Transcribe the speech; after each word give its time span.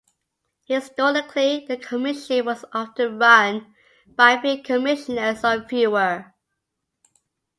Historically, 0.65 1.63
the 1.67 1.77
Commission 1.77 2.43
was 2.43 2.65
often 2.73 3.19
run 3.19 3.75
by 4.07 4.35
three 4.39 4.59
commissioners 4.59 5.45
or 5.45 5.63
fewer. 5.69 6.33